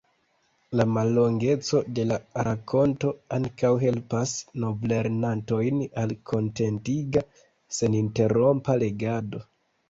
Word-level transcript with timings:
La 0.79 0.85
mallongeco 0.93 1.81
de 1.99 2.05
la 2.11 2.15
rakonto 2.47 3.11
ankaŭ 3.37 3.71
helpas 3.83 4.33
novlernantojn 4.63 5.85
al 6.05 6.17
kontentiga, 6.33 7.25
seninterrompa 7.83 8.81
legado. 8.87 9.45